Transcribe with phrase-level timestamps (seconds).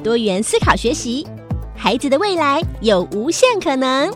[0.00, 1.26] 多元思考学习，
[1.76, 4.10] 孩子的未来有无限可能。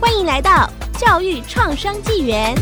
[0.00, 0.68] 欢迎来到
[0.98, 2.54] 教育创生纪元。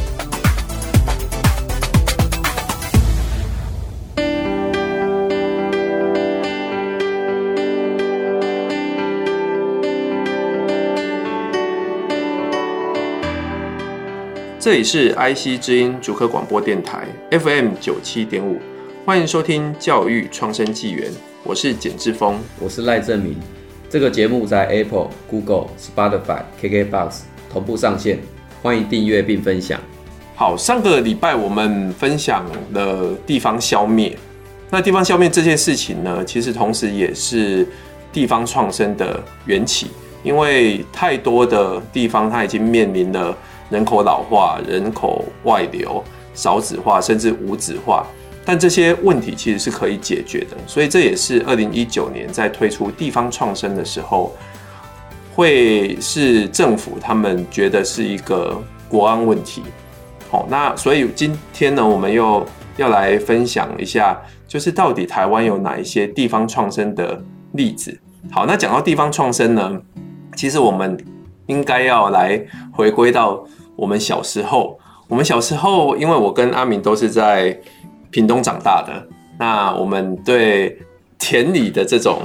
[14.59, 18.59] 这里是 IC 之音竹科广播电台 FM 九七点五，
[19.05, 21.13] 欢迎收听教育创生纪元，
[21.47, 23.37] 我是简志峰，我是赖正明。
[23.91, 27.21] 这个节目在 Apple、Google、Spotify、KKBox
[27.53, 28.19] 同步上线，
[28.63, 29.79] 欢迎订阅并分享。
[30.35, 34.17] 好，上个礼拜我们分享了地方消灭，
[34.71, 37.69] 那地方消灭这件事情呢，其实同时也是
[38.11, 39.89] 地方创生的缘起，
[40.23, 43.37] 因为太多的地方它已经面临了。
[43.71, 48.07] 人口老化、人口外流、少子化，甚至无子化，
[48.45, 50.57] 但这些问题其实是可以解决的。
[50.67, 54.33] 所以这也是二零一九年在推出地方创生的时候，
[55.35, 59.63] 会是政府他们觉得是一个国安问题。
[60.31, 67.23] 好，那所以今天呢，我们又要来分享一下，就是到底台湾有哪一些地方创生的
[67.53, 67.99] 例子。
[68.31, 69.81] 好，那讲到地方创生呢，
[70.37, 70.97] 其实我们
[71.47, 73.45] 应该要来回归到。
[73.77, 74.79] 我们小时候，
[75.09, 77.61] 我们小时候，因为我跟阿明都是在
[78.15, 79.09] 屏东长大的，
[79.41, 80.79] 那我们对
[81.19, 82.23] 田里的这种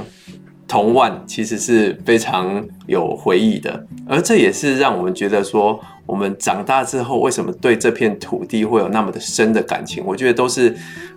[0.68, 10.04] 童玩其实是非常有回忆的，而这也是让我们觉得说，我们长大之后为什么对这片土地会有那么的深的感情？
[10.06, 10.72] 我觉得都是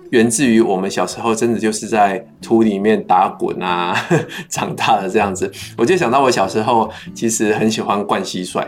[0.10, 3.96] 源自于我们小时候真的就是在土里面打滚啊，
[4.50, 5.52] 长大的这样子。
[5.78, 8.68] 我就想到我小时候其实很喜欢灌蟋蟀，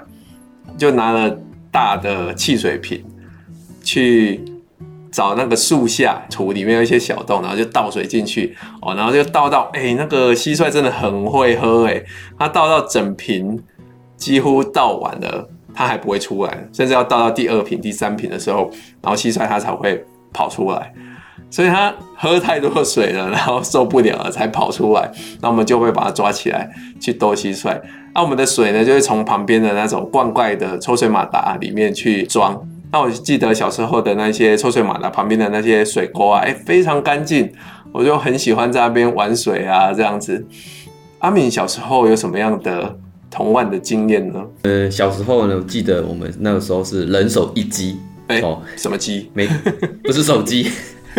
[0.78, 1.36] 就拿了。
[1.72, 3.04] 大的汽水瓶，
[3.84, 4.40] 去
[5.16, 12.04] 找那个树下土里面有一些小洞，然后就倒水进去哦，然后就倒到哎、那个蟋蟀真的很会喝哎，
[12.38, 13.58] 它倒到整瓶
[14.18, 18.70] 几乎倒完了，它还不会出来，甚至要倒到第二瓶、第三瓶的时候，
[19.02, 20.04] 然后蟋蟀它才会
[20.34, 20.94] 跑出来，
[21.50, 25.10] 所以它喝太多水了，然后受不了了才跑出来，
[25.40, 27.80] 那我们就会把它抓起来去逗蟋蟀。
[28.14, 32.62] 那我们的水呢，就会从旁边的那种灌溉的抽水马达里面去装。
[32.96, 37.52] 那我记得小时候的那些抽水马达旁边的那些水沟啊，哎，非常干净，
[37.92, 40.48] 我就很喜欢在那边玩水啊，这样子。
[41.20, 42.98] 阿敏小时候有什么样的
[43.30, 44.42] 童玩的经验呢？
[44.62, 47.98] 呃，小时候呢，我记得我们那个时候是人手一机，
[48.28, 49.30] 哎、欸，哦，什么机？
[49.34, 49.46] 没，
[50.02, 50.72] 不是手机，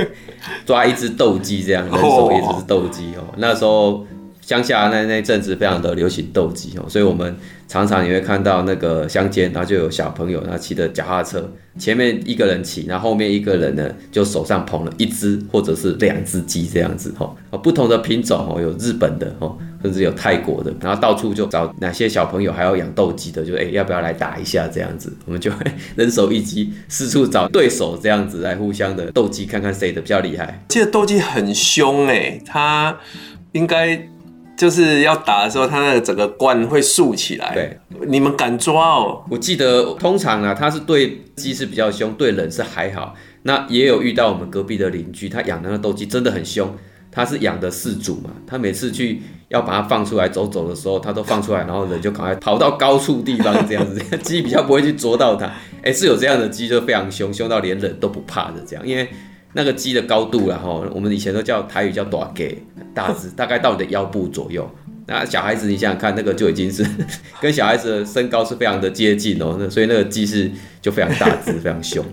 [0.64, 3.34] 抓一只斗鸡这样，人手一只斗鸡哦。
[3.36, 4.02] 那时候。
[4.46, 7.34] 乡下那那阵子非常的流行斗鸡哦，所以我们
[7.66, 30.64] 常常也会看到那个乡间，然后就有小朋友，他骑着脚踏车，前面一个人骑，然后后面一个人呢就手上捧了一只或者是两只鸡这样子哦，不同的品种哦，有日本的哦，甚至有泰国的，然后到处就找哪些小朋友还要养斗鸡的，就哎、要不要来打一下这样子，我们就会 人手一机，四处找对手这样子来互相的斗鸡，看看谁的比较厉害。
[30.68, 32.96] 记得斗鸡很凶哎，它
[33.50, 34.08] 应该。
[34.56, 37.52] 就是要打的时候，它那个整个冠会竖起来。
[37.52, 39.22] 对，你们敢抓哦？
[39.30, 43.14] 我记得通常啊，它是对鸡是比较凶，对人是还好。
[43.42, 46.74] 那也有遇到我们隔壁的邻居，他养的那斗鸡真的很凶。
[47.12, 55.46] 他是养的饲主嘛，他每次去要把它放出来走走的时候，他都放出来，然后人就赶快跑到高处地方这样子， 鸡比较不会去啄到它。
[55.46, 59.08] 哎、欸，是有这样的鸡就非常凶，凶到连人都不怕的这样，因为。
[59.56, 62.58] 那个鸡的高度然后我们以前都叫台语叫短鸡，
[62.92, 64.70] 大只， 大概到你的腰部左右。
[65.06, 66.84] 那小孩子，你想想看，那个就已经是
[67.40, 69.56] 跟小孩子的身高是非常的接近哦。
[69.58, 70.50] 那所以那个鸡是
[70.82, 72.04] 就非常大只，非常凶。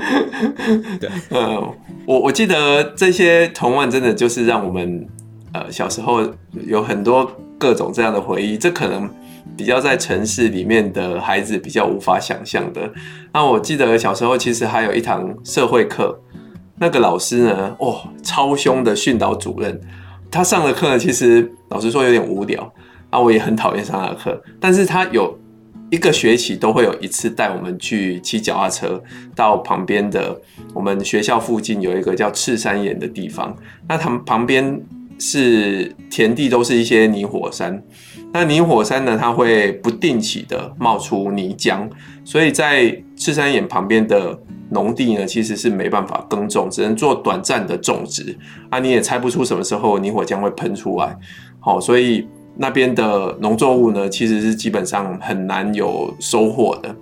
[1.00, 5.08] 对，呃，我我记得这些童玩真的就是让我们
[5.54, 6.20] 呃小时候
[6.66, 9.08] 有很多各种这样的回忆，这可能
[9.56, 12.92] 比较在城市里面的孩子比较无法想象的。
[13.32, 16.20] 那我记得小时候其实还有一堂社会课。
[16.80, 17.76] 那个老师呢？
[17.78, 19.80] 哦，超凶的训导主任，
[20.30, 22.72] 他上的课，其实老实说有点无聊
[23.10, 24.42] 啊，我也很讨厌上他的课。
[24.60, 25.38] 但是他有
[25.90, 29.02] 一个学期都会有一次带我们去骑脚踏车
[29.34, 30.38] 到旁边的
[30.74, 33.56] 我们学校附近有一个叫赤山岩的地方。
[33.88, 34.80] 那他们旁边
[35.18, 37.82] 是田地都是一些泥火山，
[38.32, 41.88] 那泥火山呢，它会不定期的冒出泥浆，
[42.24, 44.38] 所以在赤山岩旁边的
[44.70, 48.36] 农地呢，其实是没办法耕种，只能做短暂的种植
[48.68, 51.16] 啊，你也猜不出什么时候泥火将会喷出来，
[51.58, 56.94] 好，所以那边的农作物呢，其实是基本上很难有收获的。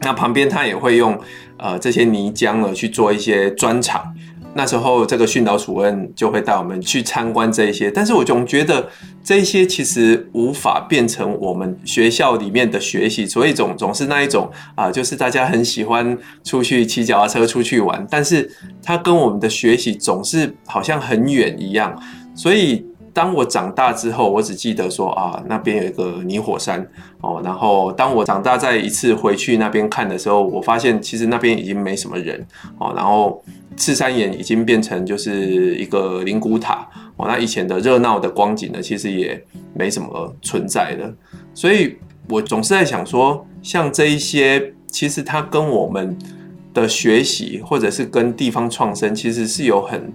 [0.00, 1.18] 那旁边他也会用
[1.56, 4.12] 呃这些泥浆呢去做一些砖场。
[4.58, 8.88] 那时候这个训导主任就会带我们去参观这一些，但是我总觉得
[9.22, 18.50] 这些其实无法变成我们学校里面的学习，所以总总是那一种啊、就是大家很喜欢出去骑脚踏车出去玩，但是
[18.82, 21.96] 它跟我们的学习总是好像很远一样，
[22.34, 22.84] 所以。
[23.14, 26.86] 当我长大之后，我只记得说啊，那边有一个泥火山
[27.20, 27.40] 哦。
[27.42, 32.46] 然后当我长大再一次回去那边看的时候，我发现其实那边已经没什么人
[32.78, 32.92] 哦。
[32.94, 33.42] 然后
[33.78, 36.86] 赤山岩已经变成就是一个灵骨塔
[37.16, 37.26] 哦。
[37.26, 39.42] 那以前的热闹的光景呢，其实也
[39.74, 41.14] 没什么存在的。
[41.54, 41.96] 所以
[42.28, 46.14] 我总是在想说，像这一些，其实它跟我们
[46.74, 50.12] 的学习，或者是跟地方创生，其实是有很。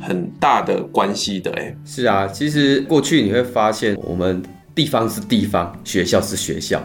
[0.00, 4.42] 很大的关系的哎，是啊，其实过去你会发现，我们
[4.74, 6.82] 地方是地方，学校是学校。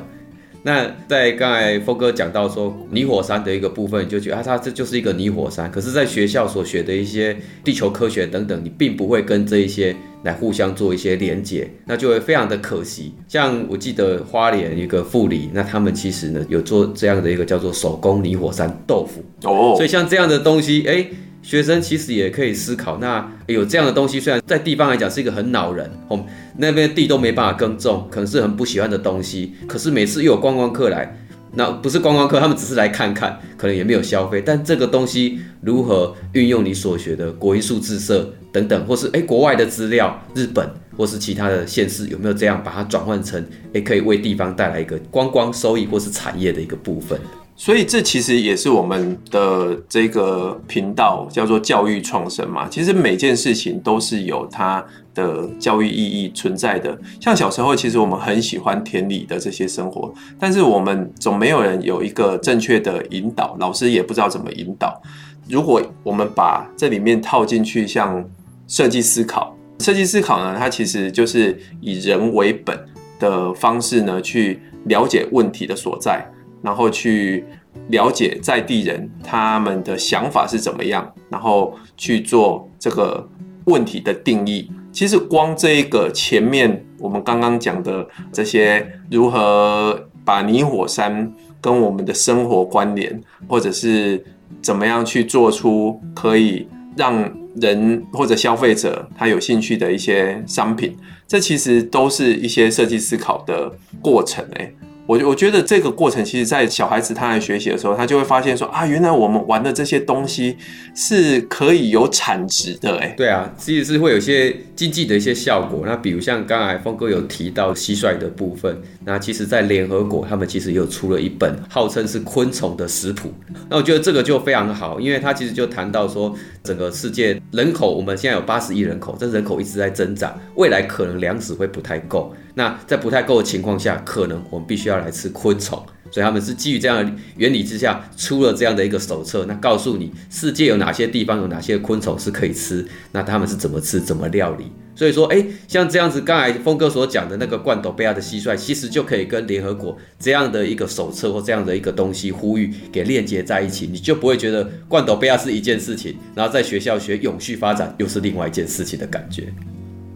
[0.68, 5.72] 那在刚才峰哥讲到说泥火山的一个部分，就觉得啊，它这就是一个泥火山。
[5.72, 7.34] 可是，在学校所学的一些
[7.64, 13.14] 地球科学等等，你并不会跟这一些来互相做一些连接，那就会非常的可惜。
[13.30, 21.08] 像我记得花莲一个富里，那他们其实呢有做这样的一个叫做手工泥火山豆腐哦，所以像这样的东西，哎。
[21.48, 26.26] 学生其实也可以思考，那有这样的东西，虽然在地方来讲是一个很恼人，哦，
[26.58, 29.54] 那边地都没办法耕种，可能是很不喜欢的东西。
[29.66, 31.18] 可是每次又有观光客来，
[31.54, 34.44] 那不是观光客，他们只是来看看，可能也没有消费。
[34.46, 43.42] 但这个东西如何运用你所学的国英数字社等等，或是诶国外的资料，日本或是其他的县市有没有这样把它转换成
[43.72, 47.18] 诶可以为地方带来一个观光收益或是产业的一个部分？
[47.60, 52.70] 所以这其实也是我们的这个频道叫做教育创生嘛。
[52.70, 56.96] 其实每件事情都是有它的教育意义存在的。
[57.20, 65.02] 像小时候，其实我们很喜欢田里的这些生活，但是我们总没有人有一个正确的引导，老师也不知道怎么引导。
[65.50, 68.24] 如果我们把这里面套进去，像
[68.68, 72.78] 设计思考，设计思考呢，它其实就是以人为本
[73.20, 76.24] 的方式呢，去了解问题的所在。
[76.62, 77.46] 然后去
[77.90, 83.28] 了解在地人他们的想法是怎么样，然后去做这个
[83.66, 84.72] 问题的定义。
[84.92, 91.32] 其实光这一个前面我们刚刚讲的这些，如何把泥火山
[91.62, 94.24] 跟我们的生活关联，或者是
[94.62, 103.72] 怎么样去做出可以让人或者消费者他有兴趣的一些商品，这其实都是一些设计思考的
[104.02, 104.74] 过程诶。
[105.08, 110.58] 我我觉得这个过程，其实，在小孩子他来学习的时候，他就会发现说啊，原来我们玩的这些东西
[110.94, 115.84] 是可以有产值的，哎，对啊，其实是会有一些经济的一些效果。
[115.86, 123.32] 那比如像刚才峰哥有提到蟋蟀的部分，那其实在联合国他们其实有出了一本号称是昆虫的食谱。
[123.70, 132.36] 那我觉得这个就非常好，因为他其实就谈到说，整个世界人口我们现在有八十亿人口，这人口一直在增长，未来可能粮食会不太够。
[132.56, 144.72] 那在不太够的情况下，可能我们必须要来吃昆虫，所以他们是基于这样的原理之下出了这样的一个手册，那告诉你世界有哪些地方有哪些昆虫是可以吃，那他们是怎么吃怎么料理。
[144.96, 159.54] 所以说，诶，像这样子，刚才峰哥所讲的那个罐头贝亚的蟋蟀，其实就可以跟联合国这样的一个手册或这样的一个东西呼吁给链接在一起，你就不会觉得罐头贝亚是一件事情，然后在学校学永续发展又是另外一件事情的感觉。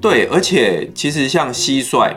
[0.02, 2.12] 对，而且其实像蟋蟀。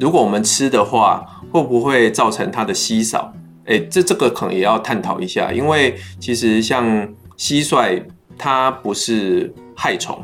[0.00, 3.32] 如果我们吃的话，会不会造成它的稀少？
[3.66, 6.84] 哎，这这个可能也要探讨一下，因为其实像
[7.38, 8.02] 蟋蟀，
[8.36, 10.20] 它不是害虫，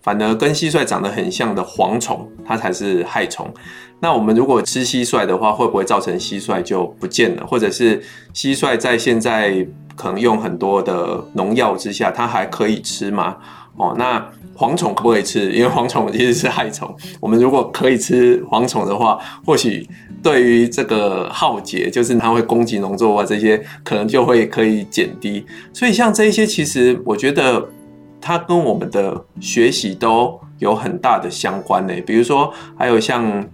[0.00, 3.52] 反而跟蟋蟀长得很像的蝗虫，它才是害虫。
[3.98, 7.44] 那我们如果吃蟋蟀的话，会不会造成蟋蟀就不见了？
[7.44, 8.00] 或者是
[8.32, 9.66] 蟋蟀在现在
[9.96, 13.36] 可能用很多的农药之下，它还可以吃吗？
[13.78, 14.22] 哦，那。
[14.58, 15.50] 蝗虫可不可以吃？
[15.54, 16.92] 因为蝗虫其实是害虫。
[17.20, 19.16] 我们如果可以吃蝗虫的话，
[19.46, 19.88] 或许
[20.20, 25.46] 对于这个浩劫，就是它会攻击农作物啊，这些可能就会可以减低。
[25.72, 27.68] 所以像这一些，其实我觉得
[28.20, 31.94] 它跟我们的学习都有很大的相关呢。
[32.04, 33.48] 比如说，还有像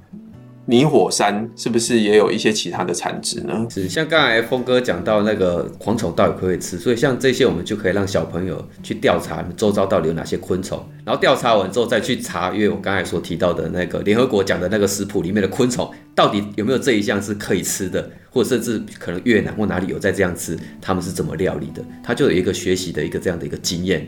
[0.66, 3.66] 泥火山是不是也有一些其他的产值呢？
[3.68, 24.06] 是，像刚才峰哥讲到那个蝗虫到底可不可以吃，所以像这些我们就可以让小朋友去调查周遭到底有哪些昆虫，然后调查完之后再去查阅我刚才所提到的那个联合国讲的那个食谱里面的昆虫，到底有没有这一项是可以吃的，或者甚至可能越南或哪里有在这样吃，他们是怎么料理的，他就有一个学习的一个这样的一个经验。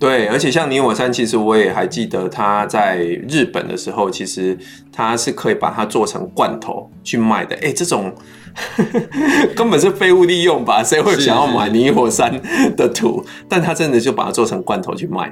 [0.00, 2.96] 对，而且像泥火山，其实我也还记得他在
[3.28, 4.56] 日本的时候，其实
[4.90, 7.54] 他是可以把它做成罐头去卖的。
[7.56, 8.10] 哎，这种
[8.54, 10.82] 呵 呵根本是废物利用吧？
[10.82, 12.32] 谁会想要买泥火山
[12.78, 13.22] 的土？
[13.46, 15.30] 但他真的就把它做成罐头去卖。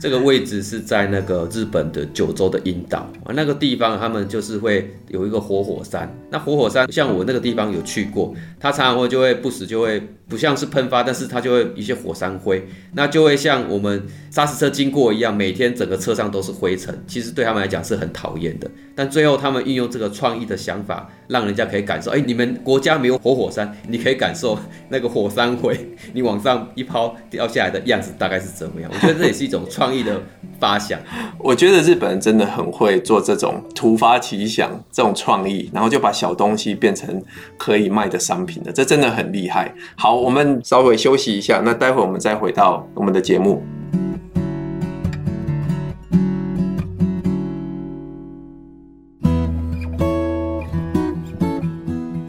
[0.00, 6.08] 这个位置是在那个日本的九州的樱岛啊，那个地方他们就是会有一个活火山。
[6.30, 16.96] 那活火山像我那个地方有去过，它常常会就会不时就会不像是喷发，但是它就会一些火山灰，那就会像我们砂石车经过一样，每天整个车上都是灰尘。
[17.06, 24.56] 其实对他们来讲是很讨厌的，但最后他们运用这个创意的想法，让人家可以感受，哎，你们国家没有活火山，你可以感受
[24.90, 25.76] 那个火山灰，
[26.12, 28.90] 你往上一抛掉下来的样子大概是怎么样？
[28.94, 30.20] 我觉得这也是一种创意的
[30.58, 30.98] 发想。
[31.38, 37.22] 我觉得日本人真的很会做这种突发奇想、这种创意，然后就把小东西变成
[37.56, 39.74] 可以卖的商品的，这真的很厉害。
[39.96, 43.62] 好，我们稍微休息一下，那待会我们再回到我们的节目。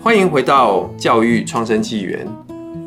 [0.02, 2.28] 欢迎回到教育创生纪元。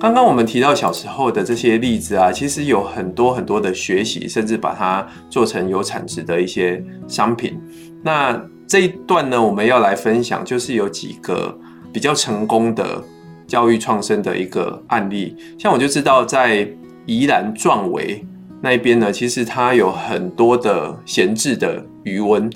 [0.02, 7.56] 刚刚我们提到小时候的这些例子啊，其实有很多很多的学习，甚至把它做成有产值的一些商品。
[8.02, 11.56] 那这一段呢，我们要来分享，就是有几个
[11.92, 13.00] 比较成功的
[13.46, 15.36] 教育创生的一个案例。
[15.56, 16.68] 像我就知道，在
[17.06, 18.26] 宜兰壮围
[18.60, 22.50] 那一边呢，其实它有很多的闲置的余温。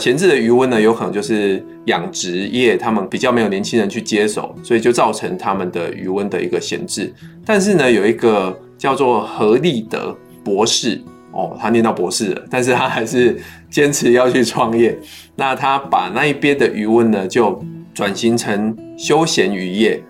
[0.00, 7.12] 闲置的鱼塭呢，有可能就是养殖业他们比较没有年轻人去接手，所以就造成他们的鱼塭的一个闲置。
[7.44, 11.00] 但是呢，有一个叫做何立德博士
[11.32, 13.38] 哦，他念到博士了，但是他还是
[13.70, 14.98] 坚持要去创业。
[15.36, 20.02] 那他把那一边的余温呢，就转型成休闲渔业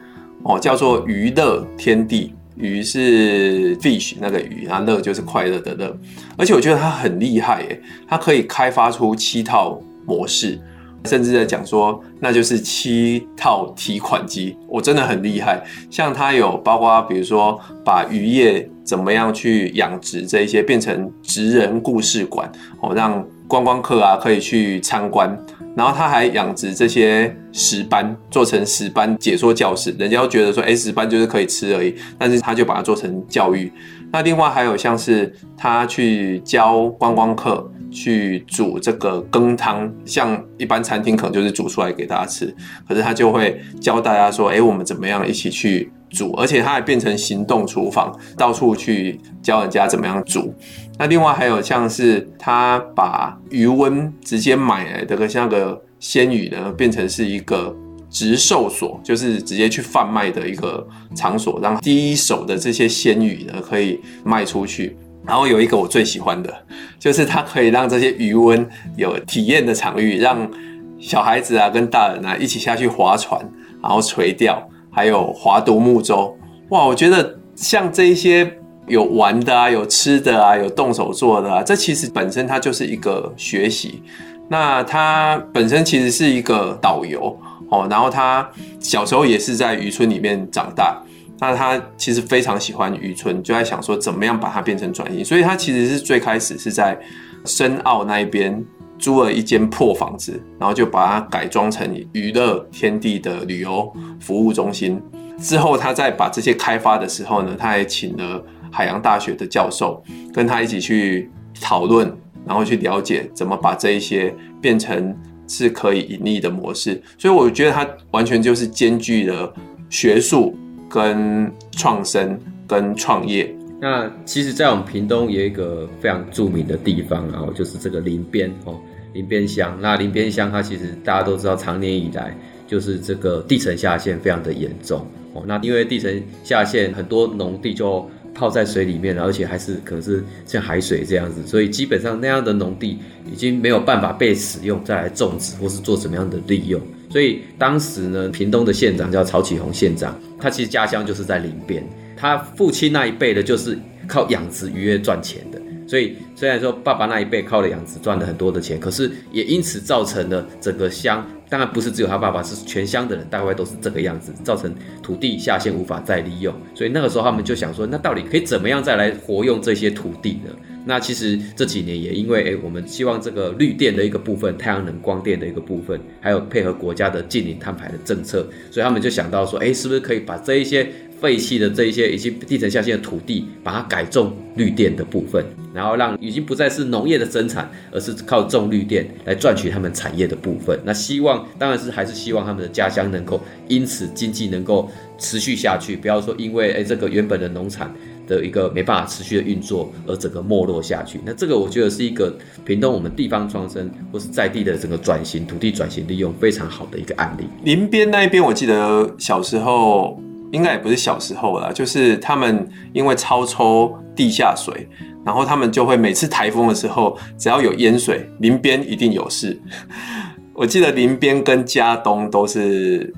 [0.45, 2.33] 哦，叫做娱乐天地。
[2.61, 5.97] 鱼是 fish 那个鱼，啊乐就是快乐的乐，
[6.37, 10.59] 而且我觉得它很厉害耶，它可以开发出七套模式，
[11.05, 15.63] 甚至在讲说那就是七套提款机，我真的很厉害。
[15.91, 22.51] 像它有包括比如说把渔业怎么样去养殖这一些变成职人故事馆
[22.81, 25.37] 哦，让观光客啊可以去参观。
[25.77, 33.73] 然后他还养殖这些石斑，做成石斑解说教室，人家都觉得说，哎，石斑就是可以吃而已，但是他就把它做成教育。
[34.13, 42.53] 那另外还有像是他去教观光客去煮这个羹汤，像一般餐厅可能就是煮出来给大家吃，
[42.89, 50.53] 可是他就会教大家说，哎，我们怎么样一起去煮，而且他还变成行动厨房，到处去教人家怎么样煮。
[50.99, 57.75] 那另外还有像是他把余温直接买来的个像个鲜鱼呢，变成是一个
[58.11, 64.97] 直售所，就是直接去贩卖的一个场所，让第一手的这些鲜鱼呢可以卖出去。
[65.23, 66.53] 然后有一个我最喜欢的，
[66.99, 70.51] 就是他可以让这些余温有体验的场域，让
[70.99, 73.39] 小孩子啊跟大人啊一起下去划船，
[73.83, 76.37] 然后垂钓，还有划独木舟。
[76.71, 78.57] 哇，我觉得像这一些。
[78.87, 84.03] 有玩的啊，有吃的啊，有动手做的啊，这其实本身它就是一个学习。
[84.49, 91.01] 那他本身其实是一个导游哦，然后他小时候也是在渔村里面长大。
[91.39, 95.25] 那他其实非常喜欢渔村，就在想说怎么样把它变成转型。
[95.25, 96.99] 所以他其实是最开始是在
[97.45, 98.61] 深澳那一边
[99.01, 105.01] 租了一间破房子，然后就把它改装成娱乐天地的旅游服务中心。
[105.39, 108.45] 之后他再把这些开发的时候呢，他还请了。
[108.73, 110.01] 海洋大学的教授
[110.33, 111.29] 跟他一起去
[111.61, 112.07] 讨论，
[112.47, 115.13] 然后去了解怎么把这一些变成
[115.49, 117.03] 是可以盈利的模式。
[117.19, 119.53] 所以我觉得他完全就是兼具了
[119.89, 120.57] 学术、
[120.89, 123.53] 跟创生、跟创业。
[123.81, 128.79] 那其实，在我们屏东有一个非常著名的地方，然后就是这个林边哦，
[129.13, 129.79] 林边乡。
[129.81, 132.37] 那林边乡它其实大家都知道，常年以来
[132.67, 135.43] 就是这个地层下陷非常的严重哦。
[135.47, 142.99] 那因为地层下陷，很多农地就泡在水里面了，而且还是可能是像海水这样子，所以基本上那样的农地
[143.31, 146.81] 已经没有办法被使用再来种植或是做什么样的利用。
[147.11, 151.85] 所以当时呢，屏东的县长叫曹启宏县长，他其实家乡就是在林边，
[152.17, 153.77] 他父亲那一辈的就是
[154.07, 155.60] 靠养殖渔业赚钱的，
[155.91, 166.55] 所以虽然说爸爸那一辈靠了养殖赚了很多的钱，可是也因此造成了整个乡，当然不是只有他爸爸，是全乡的人大概都是这个样子，造成土地下陷无法再利用。
[166.77, 170.55] 所以那个时候他们就想说，那到底可以怎么样再来活用这些土地呢？
[170.87, 180.89] 那其实这几年也因为诶，我们希望这个绿电的一个部分，太阳能光电的一个部分，还有配合国家的净零碳排的政策，所以他们就想到说，诶，是不是可以把这一些
[181.21, 190.79] 废弃的这一些已经地层下陷的土地，把它改种绿电的部分，然后让已经不再是农业的生产，而是靠种绿电来赚取他们产业的部分。
[190.85, 197.93] 那希望当然是还是希望他们的家乡能够因此经济能够持续下去，不要说因为诶这个原本的农产。
[198.27, 201.19] 的一个没办法持续的运作，而整个没落下去。
[201.27, 202.33] 那这个我觉得是一个
[202.65, 207.43] 屏东我们地方创生或是在地的整个转型土地转型利用非常好的一个案例。
[207.65, 214.89] 林边那一边，我记得小时候应该也不是小时候啦，就是他们因为超抽地下水，
[215.25, 219.61] 然后他们就会每次台风的时候，只要有淹水，林边一定有事。
[220.55, 223.13] 我记得林边跟嘉东都是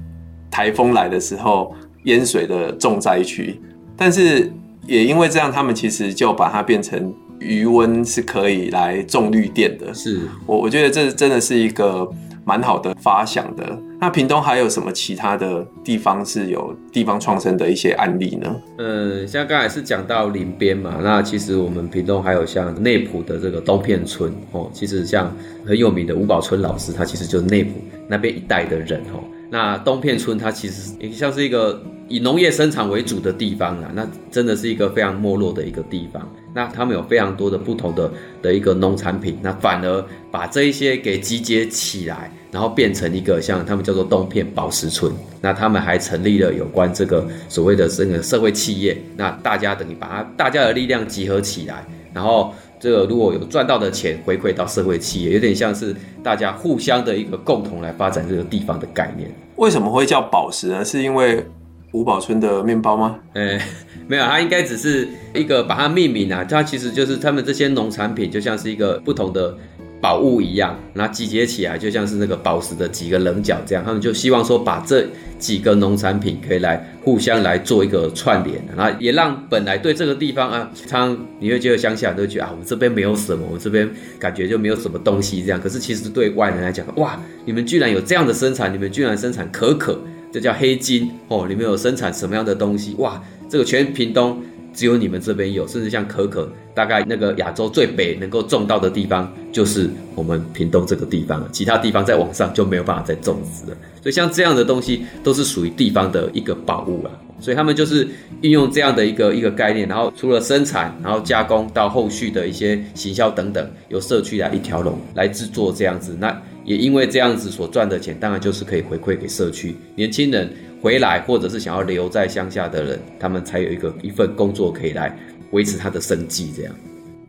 [0.50, 1.74] 台风来的时候
[2.04, 3.60] 淹水的重灾区，
[3.96, 4.52] 但是。
[4.84, 9.94] 也因为这样，他们其实就把它变成余温是可以来种绿电的。
[9.94, 12.04] 是我我觉得这真的是一个
[12.44, 13.78] 蛮好的发想的。
[14.00, 18.56] 那屏东还有什么其他的地方是有地方创生的一些案例呢？
[18.78, 25.32] 嗯，像刚才是讲到林边嘛，那其实我们屏东还有像内埔的这个东片村哦，其实像
[25.64, 29.22] 很有名的吴宝春老师，他其实就是内埔那边一带的人哦。
[29.48, 31.80] 那东片村它其实也像是一个。
[32.08, 36.28] 以农业生产为主的地方啊，那真的是一个非常没落的一个地方。
[36.54, 38.10] 那他们有非常多的不同的
[38.42, 45.12] 的一个农产品，那反而把这一些给集结起来，然后变成一个像他们叫做东片宝石村。
[45.40, 59.28] 那他们还成立了有关这个所谓的这个社会企业，那大家等于把它大家的力量集合起来，然后这个如果有赚到的钱回馈到社会企业，有点像是大家互相的一个共同来发展这个地方的概念。
[59.56, 60.84] 为什么会叫宝石呢？
[60.84, 61.44] 是因为
[61.92, 63.18] 五宝村的面包吗？
[63.34, 63.62] 呃、欸，
[64.08, 66.44] 没有，它应该只是一个把它命名啊。
[66.44, 69.54] 它其实就是他们这些农产品，就像是一个不同的
[70.00, 73.84] 宝物一样，然后集结起来，就像是那个宝石的几个棱角这样。
[73.84, 75.06] 他们就希望说，把这
[75.38, 85.60] 几个农产品可以来互相来做一个串联，然后也让本来对这个地方啊，常你会觉得乡下都觉得啊，我们这边没有什么，我们这边感觉就没有什么东西这样。
[85.60, 90.00] 可是其实对外人来讲，哇，你们居然有这样的生产，你们居然生产可可。
[90.32, 92.94] 这叫黑金哦，里面有生产什么样的东西？
[92.98, 94.42] 哇，这个全屏东
[94.72, 103.76] 只有你们这边有，甚至像可可，大概那个亚洲最北能够种到的地方就是我们屏东这个地方了，其他地方再往上就没有办法再种植了。
[104.02, 108.08] 所以像这样的东西都是属于地方的一个宝物啊，所以他们就是
[108.40, 116.40] 运用这样的一个一个概念，然后除了生产，然后加工到后续的一些行销等等，由社区来一条龙来制作这样子那。
[116.64, 120.48] 也因为这样子所赚的钱，当然就是可以回馈给社区年轻人
[120.80, 125.12] 回来，或者是想要留在乡下的人，他们才有一个一份工作可以来
[125.50, 126.52] 维持他的生计。
[126.56, 126.72] 这样，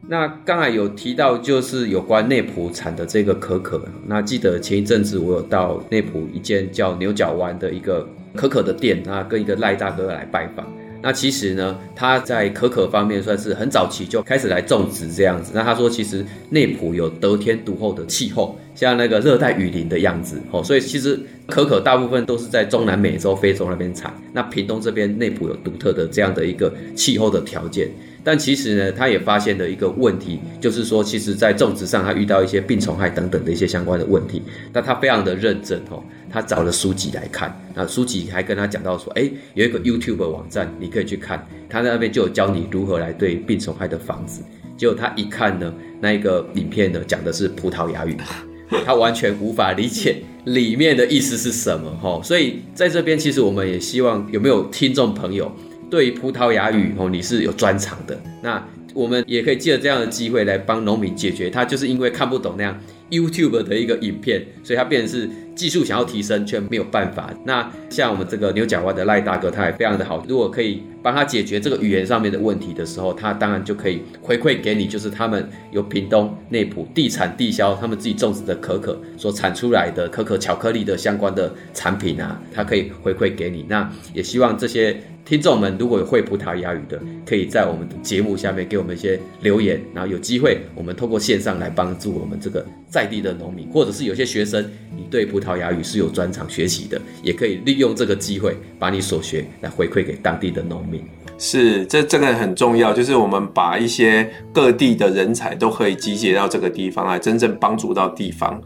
[0.08, 10.66] 那刚才有提到就是有关内埔产的这个可可，那记得前一阵子我有到内埔一间叫牛角湾的一个可可的店，那跟一个赖大哥来拜访。
[11.02, 15.52] 那其实呢，他在可可方面算是很早期就开始来种植这样子。
[15.54, 24.14] 那他说，其实内埔有得天独厚的气候，像那个热带雨林的样子哦，所以其实可可大部分都是在中南美洲、非洲那边产。
[24.32, 27.90] 那屏东这边内埔有独特的这样的一个气候的条件。
[28.26, 34.42] 但其实呢，他也发现了一个问题，就是说，其实在种植上他遇到一些病虫害等等的一些相关的问题。
[34.72, 36.02] 那他非常的认真哦，
[36.34, 44.42] 他找了书籍来看，那书籍还跟他讲到说，哎，有一个 YouTube 网站你可以去看，他在那边就有教你如何来对病虫害的防治。
[44.76, 48.18] 结果他一看呢，那一个影片呢讲的是葡萄牙语，
[48.84, 50.16] 他完全无法理解
[50.46, 52.20] 里面的意思是什么哈。
[52.24, 55.52] 所以在这边其实我们也希望有没有听众朋友。
[55.92, 62.76] 对于葡萄牙语哦，你是有专长的，那我们也可以借着这样的机会来帮农民解决，他就是因为看不懂那样
[63.12, 65.30] YouTube 的一个影片，所以他变成是。
[65.56, 67.34] 技术想要提升却没有办法。
[67.46, 70.24] 那像我们这个牛角湾的赖大哥，他也非常的好。
[70.28, 83.66] 如果可以帮他解决这个语言上面的问题的时候，他当然就可以回馈给你，就是他们由屏东内埔地产地销，他们自己种植的可可所产出来的可可巧克力的相关的产品啊，他可以回馈给你。
[83.68, 101.02] 那也希望这些听众们如果有会葡萄牙语的，可以在我们的节目下面给我们一些留言，然后有机会我们透过线上来帮助我们这个在地的农民，或者是有些学生，你对葡萄牙语是有专长学习的，也可以利用这个机会把你所学来回馈给当地的农民。
[101.40, 108.62] 是，这这个很重要，就是我们把一些各地的人才都可以集结到这个地方来，真正帮助到地方。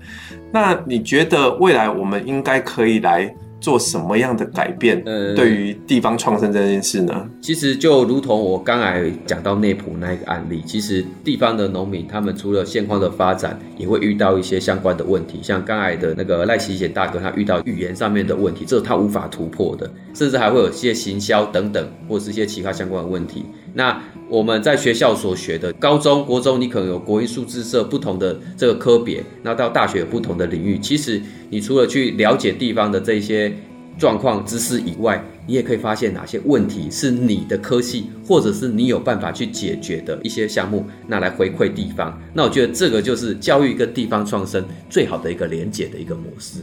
[0.51, 5.01] 那你觉得未来我们应该可以来做什么样的改变？
[5.05, 7.27] 呃，对于地方创生这件事呢？
[7.41, 15.39] 其实就如同我刚才讲到内埔那一个案例，其实地方的农民他们除了现况的发展，也会遇到一些相关的问题。
[15.41, 23.45] 像刚才的那个赖喜贤大哥，他遇到语言上面的问题，这是他无法突破的，甚至还会有一些行销等等，或是一些其他相关的问题。
[23.77, 30.79] 那我们在学校所学的高中国中，你可能有国英数字社不同的这个科别，那到大学有不同的领域。
[30.79, 33.55] 其实你除了去了解地方的这些
[33.99, 42.19] 状况知识以外，你也可以发现哪些问题是你的科系或者是你有办法去解决的一些项目，那来回馈地方。
[42.33, 46.61] 那我觉得这个就是教育跟地方创生最好的一个连结的一个模式。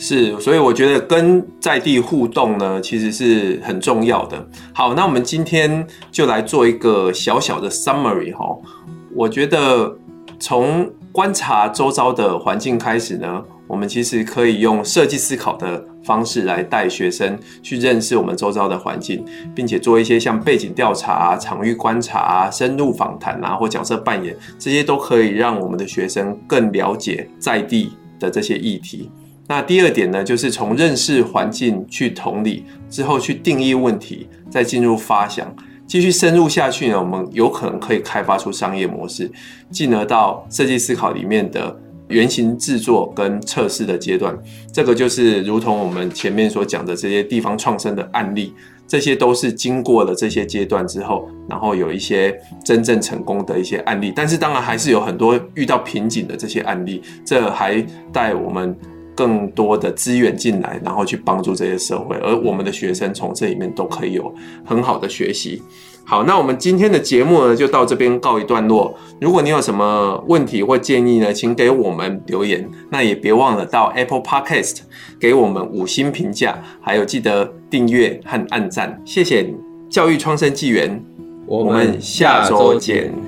[0.00, 4.48] 是，所以我觉得跟在地互动呢，其实是很重要的。
[4.72, 8.56] 好，那我们今天就来做一个小小的 summary 哈。
[9.12, 9.92] 我觉得
[10.38, 29.10] 从观察周遭的环境开始呢，我们其实可以用设计思考的方式来带学生去认识我们周遭的环境，并且做一些像背景调查、场域观察、深入访谈啊或角色扮演，这些都可以让我们的学生更了解在地的这些议题。
[29.50, 35.50] 那第二点呢，就是从认识环境去同理之后，去定义问题，再进入发想，
[35.86, 39.30] 继续深入下去呢，我们有可能可以开发出商业模式，
[39.70, 41.74] 进而到设计思考里面的
[42.08, 44.38] 原型制作跟测试的阶段。
[44.70, 48.52] 这个就是如同我们前面所讲的这些地方创生的案例，
[48.86, 54.12] 这些都是经过了这些阶段之后，然后有一些真正成功的一些案例。
[54.14, 57.82] 但是当然还是有很多遇到瓶颈的这些案例，这还
[58.12, 58.76] 带我们。
[59.18, 64.32] 更多的资源进来，然后去帮助这些社会，而我们的学生从这里面都可以有
[64.64, 65.60] 很好的学习。
[66.04, 68.94] 好，那我们今天的节目呢，就到这边告一段落。
[69.20, 72.64] 如果你有什么问题或建议呢，请给我们留言。
[72.90, 74.78] 那也别忘了到 Apple Podcast
[75.18, 79.02] 给我们五星评价，还有记得订阅和按赞。
[79.04, 79.56] 谢谢你，
[79.90, 81.02] 教育创生纪元，
[81.44, 83.27] 我们下周见。